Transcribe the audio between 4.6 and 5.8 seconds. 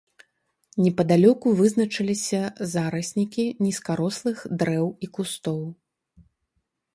дрэў і кустоў.